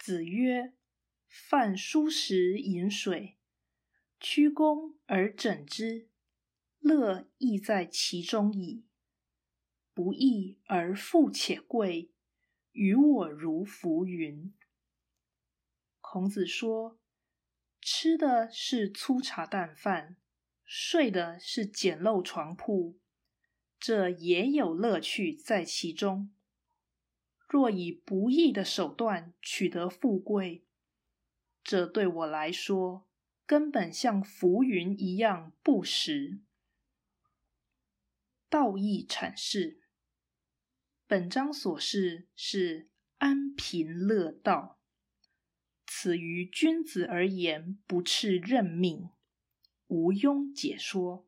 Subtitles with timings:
[0.00, 0.72] 子曰
[1.28, 3.36] ：“饭疏食饮水，
[4.18, 6.08] 曲肱而枕之，
[6.78, 8.86] 乐亦在其中矣。
[9.92, 12.10] 不义而富且贵，
[12.72, 14.54] 于我如浮云。”
[16.00, 16.98] 孔子说
[17.82, 20.16] ：“吃的是粗茶淡饭，
[20.64, 22.98] 睡的是简陋床铺，
[23.78, 26.32] 这也有乐趣在其中。”
[27.50, 30.64] 若以不义的手段取得富贵，
[31.64, 33.08] 这对我来说
[33.44, 36.42] 根本像浮云一样不实。
[38.48, 39.82] 道义阐释，
[41.08, 42.88] 本章所示是
[43.18, 44.78] 安贫乐道，
[45.84, 49.10] 此于君子而言不啻任命。
[49.88, 51.26] 无庸解说。